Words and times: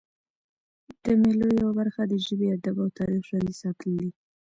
د 1.03 1.05
مېلو 1.21 1.47
یوه 1.61 1.71
برخه 1.79 2.01
د 2.07 2.13
ژبي، 2.25 2.47
ادب 2.55 2.75
او 2.83 2.89
تاریخ 2.99 3.21
ژوندي 3.29 3.53
ساتل 3.61 3.89
دي. 3.99 4.09